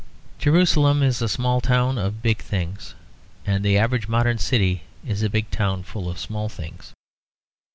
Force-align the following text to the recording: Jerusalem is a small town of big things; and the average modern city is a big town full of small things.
Jerusalem 0.39 1.03
is 1.03 1.21
a 1.21 1.29
small 1.29 1.61
town 1.61 1.99
of 1.99 2.23
big 2.23 2.39
things; 2.39 2.95
and 3.45 3.63
the 3.63 3.77
average 3.77 4.07
modern 4.07 4.39
city 4.39 4.81
is 5.05 5.21
a 5.21 5.29
big 5.29 5.51
town 5.51 5.83
full 5.83 6.09
of 6.09 6.17
small 6.17 6.49
things. 6.49 6.93